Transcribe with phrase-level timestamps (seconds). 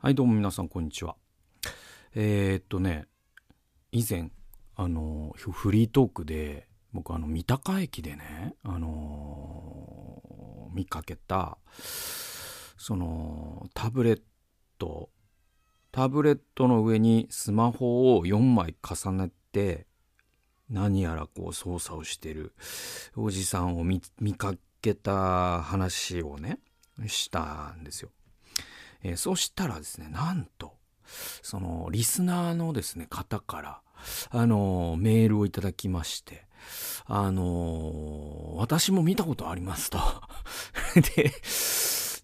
[0.00, 1.16] はい、どうも皆さん、こんにちは。
[2.14, 3.08] えー、っとね、
[3.90, 4.30] 以前、
[4.76, 10.22] あの、フリートークで、僕、あの、三鷹駅でね、あの
[10.72, 11.58] 見かけた、
[12.76, 14.22] その、タブレッ
[14.78, 15.10] ト、
[15.90, 19.88] タブレットの上にスマホを4枚重ねて、
[20.70, 22.54] 何やらこう操作をしてる
[23.16, 24.00] おじさんを見
[24.36, 26.60] かけた話をね、
[27.08, 28.10] したんですよ。
[29.02, 30.74] えー、そしたらですね、なんと、
[31.42, 33.80] その、リスナーのですね、方から、
[34.30, 36.46] あの、メールをいただきまして、
[37.06, 39.98] あの、私も見たことありますと。
[41.14, 41.32] で、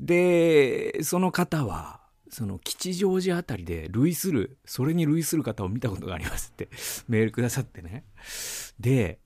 [0.00, 6.69] で、その方は、その吉祥寺あたりで類する、それに類する方を見たことがありますって
[7.06, 8.05] メールくださってね。
[8.80, 9.20] で、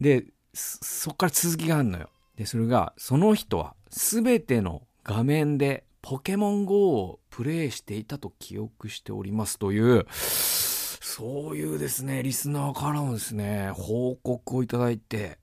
[0.00, 2.10] で、そっから続きがあるのよ。
[2.34, 15.40] で、それが、その人は全ての画面でポケモン GO をプレイしていたと記憶しておりますという、そういうですね、リスナーからもですね、報告をいただいて、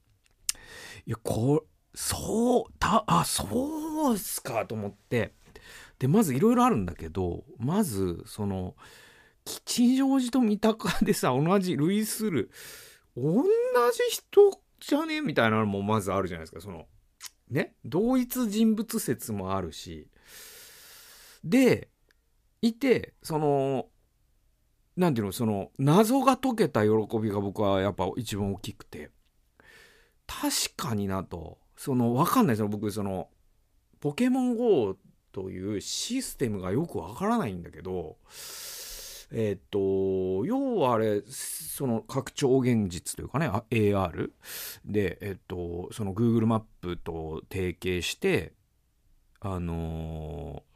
[1.05, 5.33] いや、こそう、た、あ、そうっすかと思って、
[5.99, 8.77] で、まずいろいろあるんだけど、まず、その、
[9.43, 12.51] 吉祥寺と三鷹でさ、同じ類する、
[13.17, 13.49] 同じ
[14.09, 15.19] 人じゃね？
[15.19, 16.87] みたいなのもまずあるじゃないですか、その、
[17.49, 20.07] ね、同一人物説もあるし、
[21.43, 21.89] で、
[22.61, 23.87] いて、その、
[24.95, 29.11] なんていうの、その、謎が解けた喜びが僕はやっぱ一番大きくて、
[30.27, 33.29] 確かになと、その、わかんないですよ、僕、その、
[33.99, 34.97] ポケモン GO
[35.31, 38.17] というシステムがよくわからないんだけど、
[39.31, 44.31] えっ、と、要はあれ、その拡張現実というかね、AR
[44.85, 48.53] で、えっ、と、その Google マップと提携して、
[49.41, 50.72] あのー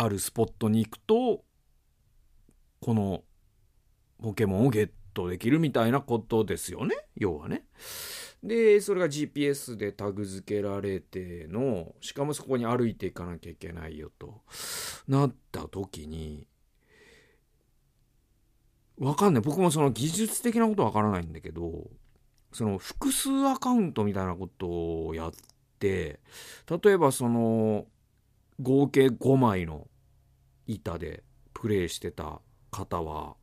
[0.00, 1.44] あるスポットに行くと、
[2.80, 3.24] この
[4.22, 6.96] ポケモンをゲットできるみたいなことですよね。
[7.16, 7.64] 要はね。
[8.42, 14.42] で、それが GPS でタグ付けられての、しかもそこに歩いていかなきゃいけないよと
[15.08, 16.46] なった時に、
[18.98, 19.42] わかんない。
[19.42, 21.90] 僕もその技術的なことわからないんだけど、
[22.52, 25.32] その複数アカウントみたいなことをやっ
[25.78, 26.20] て、
[26.82, 27.86] 例えばその、
[28.60, 29.86] 合計5枚の
[30.66, 31.22] 板で
[31.54, 33.36] プレイしてた方は、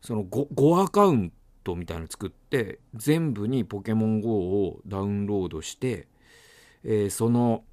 [0.00, 6.08] その 5, 5アカウントみたいなの作って、全部にポケモン GO をダウンロードして、
[6.84, 7.64] えー、その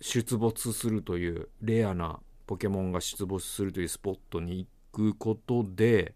[0.00, 6.14] 出没するというレアなポケモンが出没するというスポットに行くことで、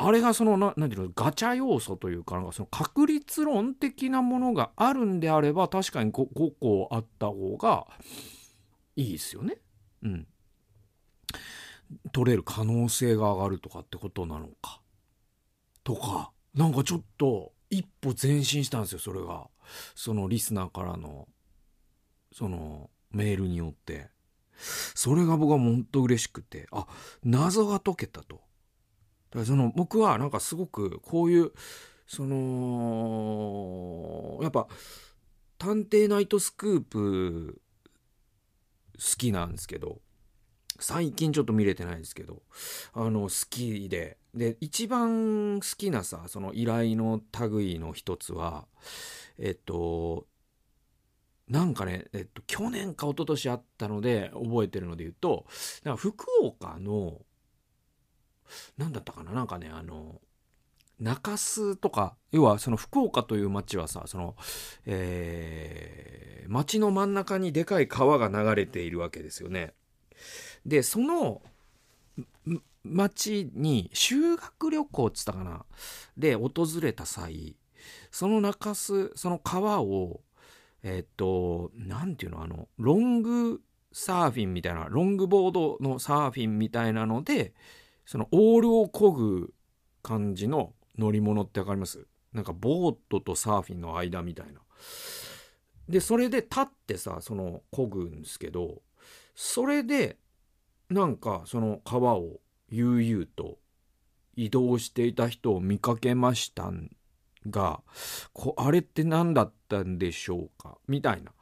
[0.00, 7.88] あれがその、ななんていうの、ガチャ要素というか、なんかその確率論的なものがあるんであれば、確かに 5, 5個あった方が
[8.94, 9.56] いいですよね。
[10.02, 10.26] うん。
[12.12, 14.80] 取れる可能性が上がるとかってことなのか。
[15.82, 19.48] とか、なんかちょっと一歩前進したんですよ、それが。
[19.96, 21.26] そのリスナーからの、
[22.32, 24.10] そのメールによって。
[24.94, 26.86] それが僕は本当嬉しくて、あ、
[27.24, 28.47] 謎が解けたと。
[29.30, 31.52] だその僕はなんかすごくこういう、
[32.06, 33.58] その、
[34.42, 34.66] やっぱ、
[35.58, 37.60] 探偵ナイトスクープ
[38.94, 40.00] 好きなんですけど、
[40.80, 42.42] 最近ちょっと見れてないですけど、
[42.94, 48.66] あの、好きで、で、一番好きなさ、その依頼の類の一つは、
[49.38, 50.26] えっと、
[51.48, 55.46] なんかね、えっと、去年か一昨年あったので覚えてるので言うと、
[55.82, 57.20] なんか福岡の
[58.76, 59.32] なんだったかな？
[59.32, 60.20] なんかね、あの、
[61.00, 64.34] 中洲とか、要はその福岡という町はさ、その、
[64.86, 69.74] えー、町の真ん中にでかい川が流れているわけですよね。
[70.66, 71.42] で、その、
[72.82, 75.64] 町に修学旅行っつったかな？
[76.16, 77.56] で訪れた際、
[78.10, 80.20] その中洲、その川を、
[80.82, 83.60] えっ、と、なんていうの、あの、ロング
[83.92, 87.52] サーフィンみたいな、ロングボードのサーフィンみたいなので、
[88.08, 89.52] そのオールを漕ぐ
[90.02, 92.06] 感じの乗り物ってわかります？
[92.32, 94.60] なんかボートとサーフィンの間みたいな。
[95.90, 98.80] で、それで立ってさ、その漕ぐんですけど、
[99.34, 100.16] それで、
[100.88, 102.40] なんかその川を
[102.70, 103.58] 悠々と
[104.36, 106.72] 移動していた人を見かけました
[107.50, 107.82] が、
[108.32, 110.78] こあれって何だったんでしょうか？
[110.88, 111.32] みたいな、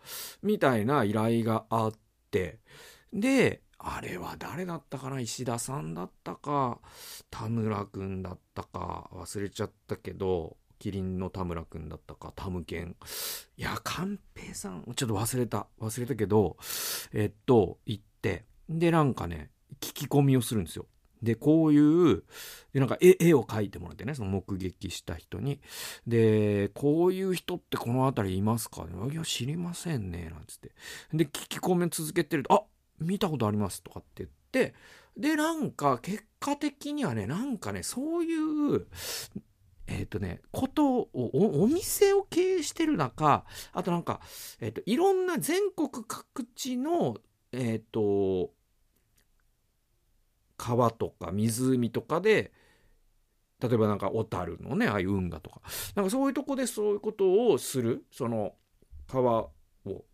[0.42, 1.92] みたいな依頼があっ
[2.32, 2.58] て、
[3.12, 5.20] で、あれは誰だったかな？
[5.20, 6.80] 石田さんだったか、
[7.30, 12.96] 田村くんだったか忘れちゃったけど、キリンの田村くんだったか、タムケン。
[13.56, 15.66] いや、寛平さん、ちょっと忘れた。
[15.80, 16.56] 忘れたけど、
[17.12, 19.50] えっと、行って、で、なんかね、
[19.80, 20.86] 聞き込みをするんですよ。
[21.22, 22.24] で、こういう、
[22.74, 25.60] で、なんか絵、絵を描いてもらってね、その目撃した人に。
[26.06, 28.86] で、こういう人ってこの辺りいますか？
[29.10, 30.72] いや、知りませんね、なんつって。
[31.14, 32.62] で、聞き込みを続けてると、あ
[33.00, 34.74] 見たことありますとかって言って、
[35.16, 38.34] で、なんか、結果的にはね、なんかね、そうい
[38.76, 38.86] う、
[39.86, 44.20] えっ、ー、とね、ことをお、お店を経営してる中、あとなんか、
[44.60, 47.16] えっ、ー、と、いろんな全国各地の、
[47.52, 48.52] えっ、ー、と、
[50.56, 52.52] 川とか湖とかで、
[53.60, 55.60] 例えばなんか小樽のね、ああいう運河とか、
[55.94, 58.54] なんかそういうとこでそういうことをする、その
[59.06, 60.04] 川を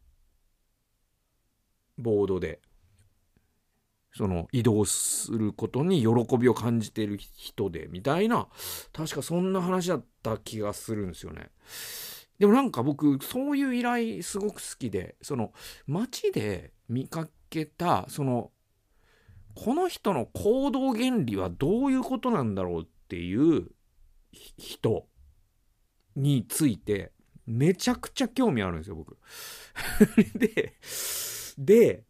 [1.99, 2.61] ボードで
[4.14, 8.49] その移動することに喜びを感じている人でみたいな
[8.93, 11.50] 確かそんな話だった気がするんですよね。
[12.38, 15.53] でもなんか僕そういう依頼すごく好きでその
[15.87, 18.50] 街で見かけたその
[19.55, 23.69] この人の行動原理はどういうことなんだろうっていう
[24.32, 25.06] 人
[26.17, 27.12] について
[27.47, 29.17] めちゃくちゃ興味あるんですよ僕。
[30.38, 30.75] で
[31.58, 32.05] で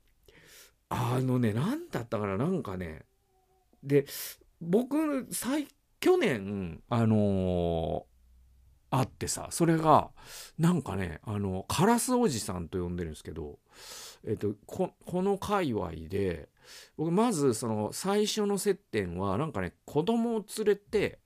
[0.93, 3.05] あのね、何だったかな、なんかね、
[3.83, 4.06] で、
[4.61, 5.67] 僕、最、
[6.00, 10.11] 去年、あのー、あってさ、それが、
[10.59, 13.59] なんかね、あの、カラスおじさんと呼んでるんですけど、
[14.27, 16.50] えっと、こ、この界隈で、
[16.97, 21.21] 僕、まず、その、最初の接点は、なんかね、子供を連れて、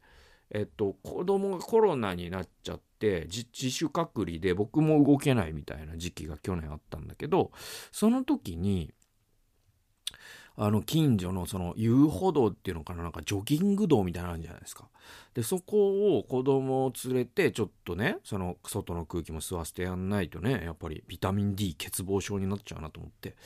[0.50, 7.50] えっと、子供がコロナになっちゃって、自主隔離で僕も動けないみたいな時期が去年あったんだけど、
[7.90, 8.94] その時に、
[10.58, 14.88] あの、近所のその遊歩道っていうのかな、なんかジョギング道みたいなのあるんじゃないですか。
[15.34, 23.36] で、そこを子供を連れて、ちょっとね、その外の空気も吸わせてやんないとね、やっぱりビタミン D 欠乏症になっちゃうなと思って、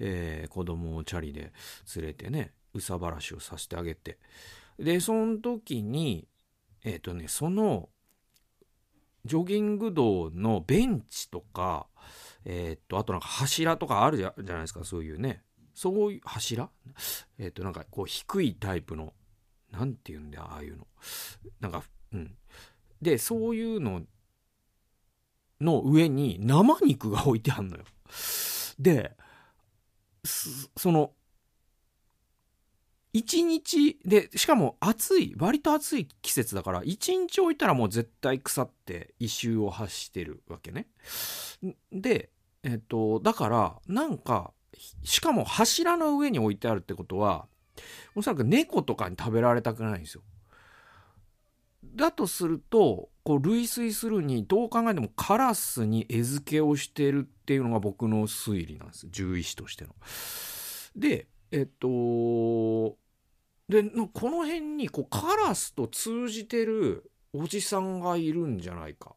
[0.00, 1.52] えー、子供をチャリで
[1.94, 4.18] 連れてね、うさばらしをさせてあげて。
[4.78, 6.26] で、その時に、
[6.84, 7.88] えっ、ー、とね、その、
[9.24, 11.86] ジョギング道のベンチとか、
[12.44, 15.42] えっ、と、あとなんか柱とかあるじゃないですか、そういうね。
[15.78, 16.70] そういう柱？
[17.38, 19.14] えっ、ー、と、なんかこう低いタイプの、
[19.70, 20.88] なんて言うんだ、ああいうの。
[21.60, 22.34] なんか、うん。
[23.00, 24.02] で、そういうの
[25.60, 27.84] の上に生肉が置いてあんのよ。
[28.80, 29.16] で、
[30.24, 31.12] その、
[33.12, 40.88] 一日で、しかも暑い、割と暑い季節だから、一日置いたらもう絶対腐って異臭を発してるわけね。
[41.92, 42.30] で、
[42.64, 44.52] えっと、だから、なんか、
[45.02, 47.46] しかも柱の上に置いてあるってことは、
[48.14, 50.22] おそらく猫とかに食べられたくないんですよ。
[51.94, 59.06] だとすると、こう類推するにどう考えてもカラスに餌付けをしてるっていうのが僕の推理なんです。
[59.08, 59.94] 獣医師としての。
[60.96, 62.96] で、えっと、
[63.68, 63.82] で、
[64.12, 69.14] この辺にこうカラスと通じてるおじさんがいるんじゃないか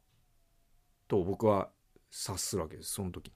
[1.08, 1.70] と僕は
[2.12, 3.34] 察するわけですその時に。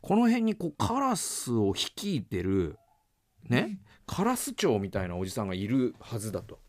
[0.00, 2.78] この辺にこうカラスを率いてる
[3.48, 6.60] ねカラス長みたいなおじさんがいるはずだと。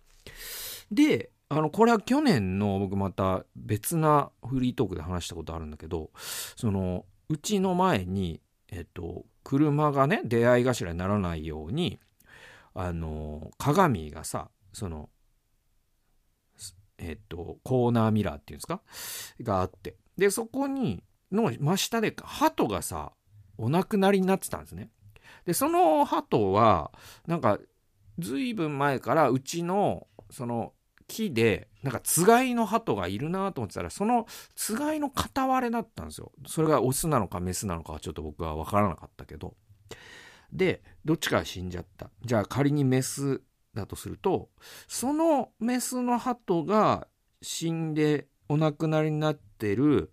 [0.91, 6.11] であのこれは去年の僕また別なフリートークで話したことあるんだけど
[6.55, 11.99] そのうちの前にえっと車がね出会い頭にならないように
[12.73, 15.09] あの鏡がさその
[16.97, 18.81] えっとコーナーミラーっていうんですか？
[19.41, 19.95] があって。
[20.17, 23.11] でそこにの真下で鳩がさ、
[23.57, 24.89] お亡くなりになってたんですね。
[25.45, 26.91] で、その鳩は、
[27.25, 27.59] なんか、
[28.19, 30.73] ずいぶん前からうちの、その、
[31.07, 36.31] 木で、なんか、つがいの鳩がいるなと思ってたら、その、つがいの片割れだったんですよ。
[36.45, 39.55] それがオスなのかメスなのかはちょっと僕は分からなかったけど。
[40.51, 42.09] で、どっちかが死んじゃった。
[42.23, 43.41] じゃあ仮にメス
[43.73, 44.49] だとすると、
[44.87, 47.07] そのメスの鳩が
[47.41, 50.11] 死んでお亡くなりになってる、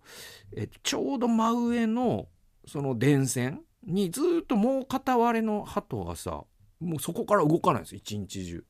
[0.55, 2.27] えちょうど真上の
[2.67, 6.43] その電線にずっともう片割れの鳩がさ
[6.79, 8.65] もうそこから動かないんです一日中。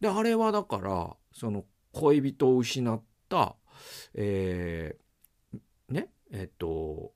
[0.00, 3.56] であれはだからその恋人を失った
[4.14, 7.12] えー、ねえっ、と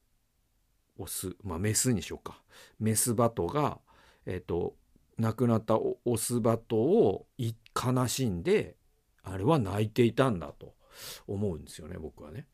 [0.99, 2.43] オスまあメスにしようか
[2.79, 3.79] メスバトが
[4.27, 4.75] えっ、と
[5.19, 7.27] 亡くなったオスバトを
[7.75, 8.77] 悲しんで
[9.23, 10.75] あれは泣いていたんだと。
[11.27, 12.47] 思うんですよね僕はね。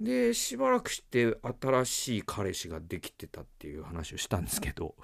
[0.00, 4.96] でしばらくして新しい彼氏ができてたっていう話をしたんですけど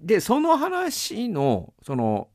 [0.00, 2.28] でその話のその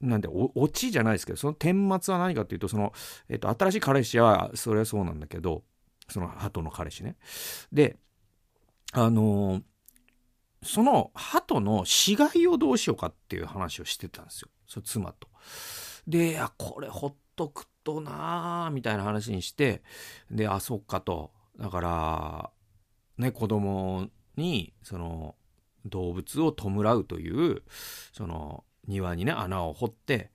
[0.00, 2.92] なんでオチじゃないですけどその顛末は何かっていうとその、
[3.30, 5.62] えっと、新しい彼氏はそれはそうなんだけど
[6.08, 7.16] その鳩の彼氏ね
[7.72, 7.96] で
[8.92, 9.62] あの、
[10.62, 15.28] その鳩の死骸をどうしようかっていう話をしてたんですよそ妻と。
[16.06, 19.82] でこれほっとくとなーみたいな話にして
[20.30, 21.30] であそっかと。
[21.58, 22.50] だから
[23.18, 25.36] ね子供にその
[25.86, 27.62] 動物を弔うという
[28.12, 30.30] その庭にね穴を掘って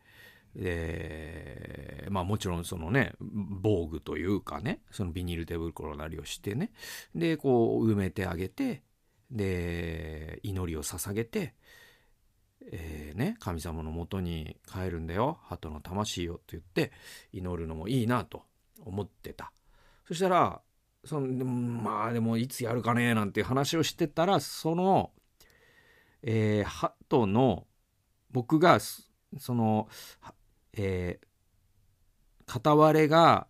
[0.55, 6.71] でまあもちろんそのね防具というかねそのビニール手袋なりをしてね
[7.13, 8.81] でこう埋めてあげて
[9.29, 11.53] で祈りを捧げて、
[12.71, 15.39] えー、ね神様のもとに帰るんだよ。
[15.43, 16.91] 鳩の魂をと言って
[17.33, 18.43] 祈るのもいいなと
[18.85, 19.51] 思ってた。
[20.07, 20.61] そしたら
[21.03, 25.11] そのまあでもいつやるかねなんていう話をしてたらその、
[26.21, 27.65] えー、鳩の
[28.31, 28.79] 僕が
[29.39, 29.87] その、
[30.73, 31.25] えー、
[32.45, 33.47] 片割れが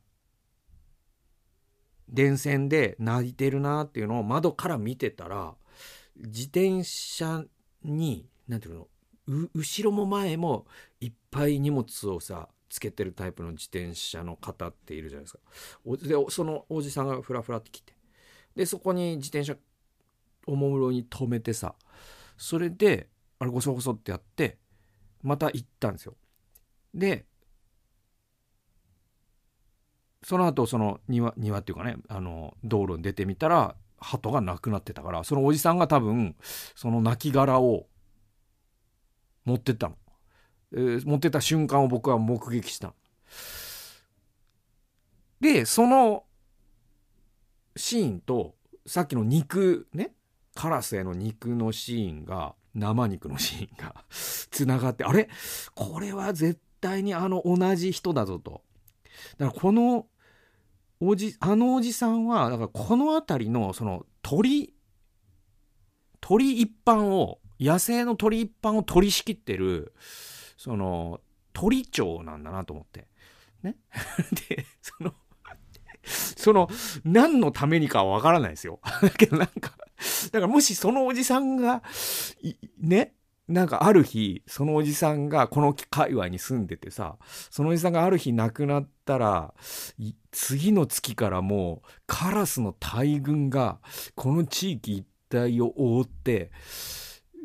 [2.08, 5.56] 電線で泣いてるなっていうのを窓から見てたら
[6.18, 7.44] 自転車
[7.84, 8.88] に何ていうの
[9.54, 10.66] 後ろも前も
[11.00, 15.40] いっぱい荷物をさつけてるタイプの自転車の方っているじゃないですか。
[16.08, 17.94] でそのおじさんがフラフラって来て
[18.56, 19.56] でそこに自転車
[20.48, 21.76] おもむろに止めてさ
[22.38, 23.08] それで
[23.40, 24.58] あれゴソゴソってやって
[25.22, 26.16] また行ったんですよ。
[26.94, 27.26] で
[30.24, 36.36] その後その庭庭っていうかねあの道路に出てみたら鳩がなくなってたからそのおじさんが多分
[36.76, 37.88] その亡骸を
[39.46, 39.96] 持ってったの、
[40.74, 42.94] えー、持ってた瞬間を僕は目撃した
[45.40, 46.24] でその
[47.76, 48.56] シーンと
[48.86, 50.14] さっきの肉ね
[50.56, 55.30] カラスへの肉のシーンが生肉のシーンが つながってあれ？
[55.76, 58.64] これは絶対にあの同じ人だぞと。
[59.38, 60.08] だからこの
[61.00, 64.74] おじあのおじさんはだからこの辺りのその鳥
[66.20, 69.94] 鳥一般を野生の鳥一般を取り仕切ってる
[70.58, 71.22] その
[71.54, 73.08] 鳥長なんだなと思って。
[73.64, 73.76] ね？
[74.50, 75.14] でその
[76.04, 76.70] その
[77.04, 78.80] 何のためにかはわからないですよ。
[79.02, 79.78] だけどなんか
[80.32, 81.84] だからもしそのおじさんが
[82.80, 83.14] ね？
[83.48, 87.18] なんかある日、そのおじさんがこの界隈に住んでてさ、
[87.50, 89.54] そのおじさんがある日亡くなったら、
[90.32, 93.80] 次の月からもうカラスの大群が
[94.16, 96.52] この地域一帯を覆って、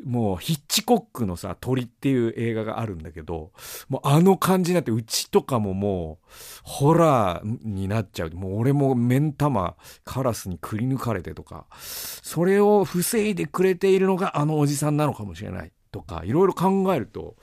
[0.07, 3.51] もうヒッチコックのさ、鳥っていう映画があるんだけど、
[3.89, 6.27] もうあの感じになって、うちとかももう、
[6.63, 8.31] ホラーになっちゃう。
[8.31, 15.71] もう俺も目ん玉、カラスにくり抜かれてとか、それを防いでくれているのがあのおじさんなのかもしれない。
[15.91, 17.35] とかいろいろ考えると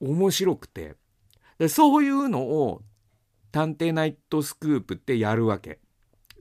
[0.00, 0.96] 面白くて
[1.58, 2.82] でそういうのを
[3.50, 5.80] 「探偵ナイトスクープ」ってやるわけ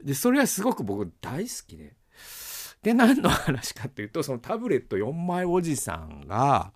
[0.03, 1.95] でそれはすごく僕大好きで
[2.83, 6.71] で何の話かっていうとそのタブレット4枚おじさんが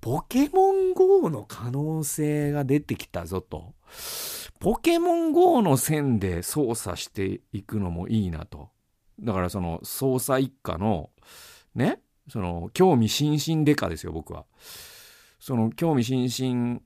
[0.00, 3.74] ポケモン GO の可能性が出てきたぞと。
[4.60, 8.70] ポケモン GO の線で操作していくのもいいなと。
[9.20, 11.10] だからその捜査一課の
[11.74, 12.00] ね？
[12.28, 14.44] その興味津々デカですよ僕は。
[15.40, 16.80] その興味津々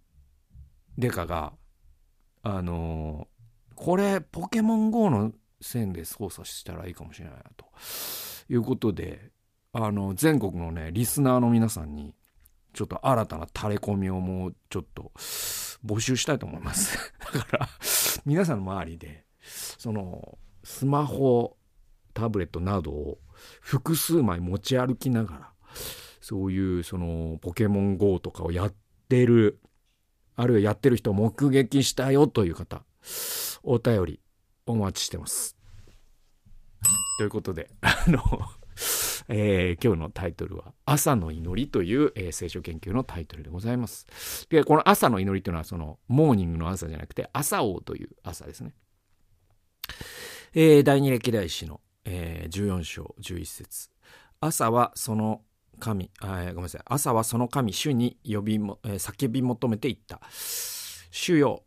[0.96, 1.52] デカが
[2.42, 7.66] あのー、これポケモン GO の線で操作したらいいかもしれないなと。
[8.48, 9.30] いうことで
[9.72, 12.14] あの全国のねリスナーの皆さんに
[12.72, 15.12] ちょっと新たなタレコミをもうちょっと
[15.84, 17.68] 募集したいと思います だから
[18.24, 21.56] 皆さんの周りでそのスマホ
[22.14, 23.18] タブレットなどを
[23.60, 25.52] 複数枚持ち歩きながら
[26.20, 28.74] そういうそのポケモン GO とかをやっ
[29.08, 29.60] てる
[30.36, 32.84] あるいはやってる人を目撃したよという方
[33.62, 34.20] お便り
[34.66, 35.57] お待ちしてます。
[37.18, 38.22] ということであの
[39.30, 44.06] えー、今日のタイトルは「朝の祈り」という、えー、聖書研究のタイトルでございます。
[44.48, 48.72] でこの「朝の祈り」というのはそのモーニングの朝じゃなくて朝王という朝ですね。
[50.54, 53.90] えー、第二歴代史のえー、14章11節
[54.40, 55.42] 朝はその
[55.78, 56.82] 神あ、ごめんなさい。
[56.86, 60.20] 朝はその神、主に呼びも、えー、叫び求めていった。
[61.10, 61.64] 主よ、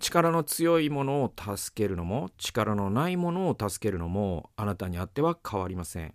[0.00, 6.14] 力の強いものを助けるのも、力のないものを助けるのも、あなたにあっては変わりません。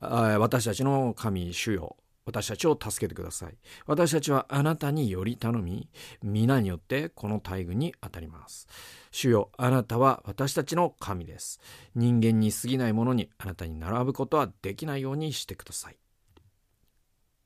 [0.00, 1.96] 私たちの神、主よ、
[2.26, 3.56] 私たちを助けてください。
[3.86, 5.88] 私たちはあなたにより頼み、
[6.22, 8.66] 皆によってこの大群に当たります。
[9.12, 11.60] 主よ、あなたは私たちの神です。
[11.94, 15.96] 人間に過ぎないものにあなたに並ぶことはできないようにしてください。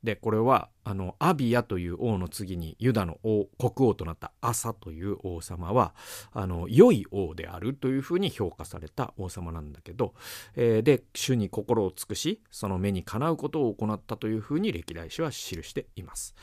[0.02, 5.94] で、これは、あの、アビアという王の次にユダの王、国王となったアサという王様は、
[6.32, 10.14] あの、良い王であるというふうに評価された王様なんだけど、
[10.56, 16.34] えー、で、主に心を尽くし、その目にかなうことを行ったというふうに歴代史は記しています。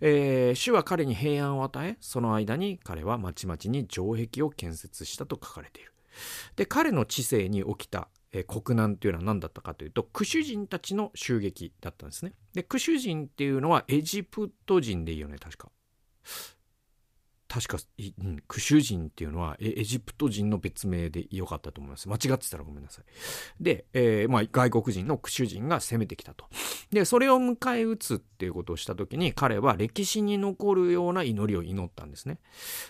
[0.00, 5.92] えー、主は彼に平安を与え、その間に彼はまちまちに城壁を建設したと書かれている。
[6.56, 12.34] で、彼の知性に起きたえー、国難というのは何だったかというとクシュ人たちの襲撃だったんですね。
[12.52, 15.70] でクシュ人っていうのはエジプト人でいいよね確か。
[17.54, 17.78] 確か、
[18.18, 22.08] うん、クシュ人っていうのはエジプト人の別名でよかったと思います。
[22.08, 23.04] 間違ってたらごめんなさい。
[23.62, 26.46] で、えー、まあ、外国人のクシュ人が攻めてきたと。
[26.90, 32.40] で、それを迎え撃つっていうことをした時に彼は歴史に残るような祈りを祈ったんですね。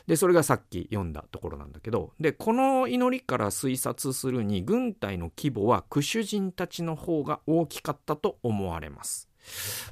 [0.07, 9.29] で、それがさっき読んだところなんだけど、で、この祈りから推察するに軍隊の規模はクシュ人たちの方が大きかったと思われます。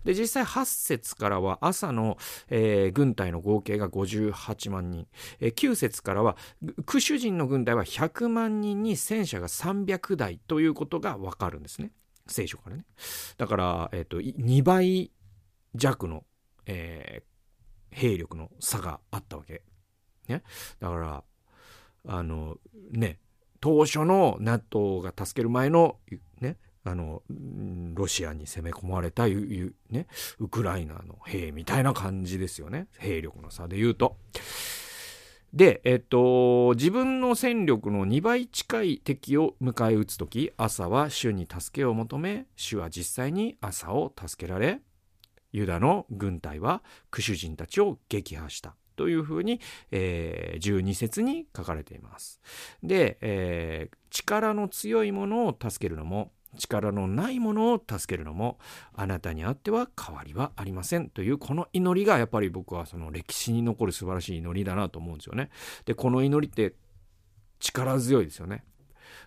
[0.04, 2.18] で、実際8節からは朝の、
[2.48, 5.06] えー、軍隊の合計が58万人。
[5.40, 6.36] えー、9節からは、
[6.86, 11.92] クシュ人の軍隊は100万人に戦車が300台ということがわかるんですね。
[12.26, 12.84] 聖書からね。
[13.36, 15.10] だから、え、ー、と、2倍
[15.74, 16.24] 弱の、
[16.66, 19.62] えー、兵力の差があったわけ。
[20.28, 20.42] ね。
[20.80, 21.24] だから、
[22.06, 22.56] あの、
[22.90, 23.18] ね、
[23.60, 25.96] 当初の NATO が助ける前の、
[26.40, 27.22] ね、あの、
[27.94, 30.06] ロシアに攻め込まれた、ね、
[30.38, 32.88] ウクライナの兵みたいな感じですよね。
[32.98, 34.16] 兵力の差で言うと。
[35.52, 44.80] で、えっと、自分の戦力の2倍近い敵を迎え撃つとき、朝は主に助けを求め、主は実際に朝を助けられ、
[45.52, 48.74] ユダの軍隊はクシュ人たちを撃破した。
[48.96, 49.60] というふうに、
[49.90, 52.40] えー、12節に書かれています。
[52.82, 58.58] で、えー、力の強いものを助けるのも、力のないものを助けるのも
[58.94, 65.50] あなたにあっては変わりはありませんというこの祈りがやっぱり僕はその歴史に残る素晴らしい祈りだなと思うんですよね。
[65.84, 66.74] でこの祈りって
[67.60, 68.64] 力強いですよね。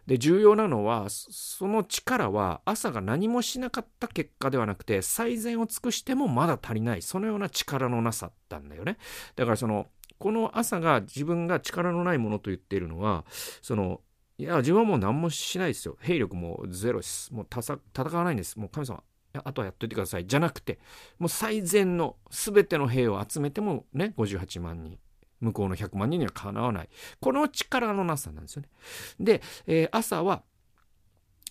[0.08, 8.97] で重要なのはその力は朝が何もしなかった結果ではなくて最善を尽くしてもまだ足りないそのような力のなさなんだよね。
[9.36, 13.26] だからそのこの朝が自分が力のないものと言っているのは
[13.62, 14.02] その
[14.38, 15.98] いや、自分はもう何もしないですよ。
[16.02, 17.34] 兵力もゼロです。
[17.34, 17.80] もう戦
[18.17, 18.60] わないんです。
[18.60, 19.02] もう神様、
[19.34, 20.28] あとはやっといてください。
[20.28, 20.80] じゃなくて、
[21.19, 25.00] もう最善の全ての兵を集めてもね、58万人。
[25.41, 26.89] 向こうの100万人にはかなわない。
[27.19, 28.69] この力のなさなんですよね。
[29.19, 30.43] で、えー、朝は、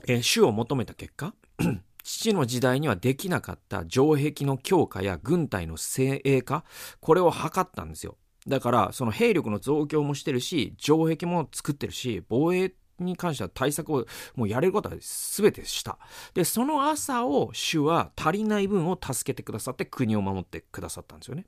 [0.06, 1.34] えー、主を求めた結果、
[2.02, 6.64] 父の時代にはできなかった城壁の強化や軍隊の精鋭化、
[7.00, 8.16] これを図ったんですよ。
[8.46, 15.98] だから、その兵力の増強もしてるし、城壁も作ってるし、防衛に関しては対策をもうやれることは全てした。
[16.34, 21.46] で、その朝を主は足りない分を助けてくださって国を守ってくださったんですよね。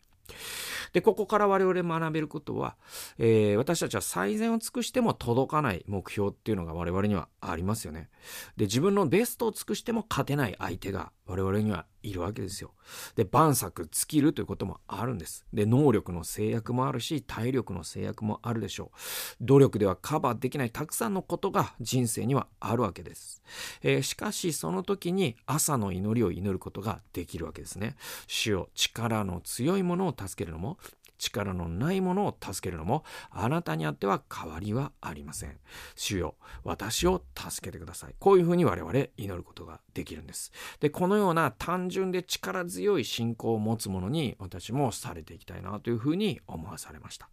[0.93, 2.77] で、ここから我々学べることは、
[3.19, 8.09] えー、私たちは最善を尽くしても届かない目標っていうのが我々にはありますよね。
[8.57, 12.73] で、自分のベストを尽くしても勝てない相手が我々にはいるわけですよ。
[13.17, 15.45] で、万策尽きるということもあるんです。
[15.53, 18.99] で、能力の制約もあるし、体力の制約もあるでしょう。
[19.41, 23.43] 努力ではカバーできないたくさんのことが人生にはあるわけです。
[23.83, 27.97] えー、しかし、その時に朝の祈りを祈ることができるわけですね。
[28.27, 30.79] 主よ、力の強いものを助けるのも、
[31.19, 35.59] 力のないものを助けるのもあなたにあっては変わりはありません。
[35.95, 38.15] 主よ、私を助けてください。
[38.19, 40.53] こういうふうに我々祈ることができるんです。
[40.81, 47.29] で、このような単純で力強い信仰を持つ者に私もされていきたいなというふうに思わされました。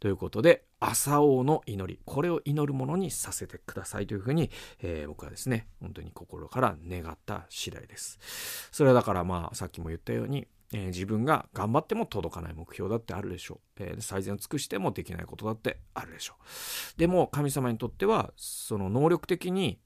[0.00, 4.50] ということで、朝王の祈り、これを祈るものにさせてくださいというふうに、
[4.82, 8.18] えー、僕はですね、本当に心から願った次第です。
[8.72, 16.98] それはだからまあ、さっきも言ったように、えー、自分が頑張っても届かない目標だってあるでしょう、えー、最善を尽くしてもできないことだってあるでしょう。
[16.98, 19.78] でも神様にとってはその能力的に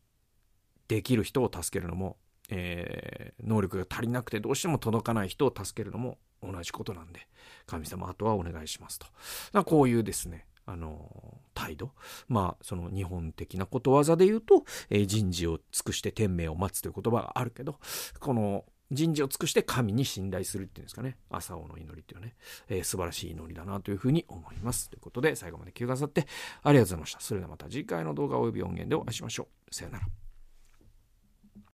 [0.89, 2.17] できる人を助けるのも、
[2.49, 7.29] えー、能力が足りなくてどうしても届かない人を助けるのも同じことなんで
[7.67, 9.65] 神様あとはお願いしますと。
[9.65, 11.93] こういうですねあの態度。
[12.29, 17.79] まあその日本的なことわざで言うと、えー、人事を尽くして天命を待つという言葉があるけど
[18.19, 21.17] この人事を尽くして神に信頼するっていうんですかね。
[21.31, 22.35] 朝尾の祈りっていうね、
[22.69, 24.91] えー、素晴らしい祈りだなというふうに思います。
[24.91, 26.27] ということで、最後まで聞いてくださって
[26.63, 27.21] ありがとうございました。
[27.21, 29.75] それではまた次回の動画及び音源でお会いしましょう。
[29.75, 30.30] さよなら。